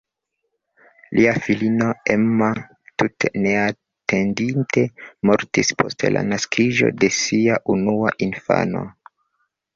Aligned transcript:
Lia 1.17 1.33
filino 1.47 1.89
"Emma" 2.13 2.47
tute 3.03 3.31
neatendite 3.43 4.87
mortis 5.33 5.71
post 5.83 6.09
la 6.17 6.25
naskiĝo 6.33 6.91
de 7.05 7.13
sia 7.21 7.61
unua 7.77 8.17
infano. 8.31 8.85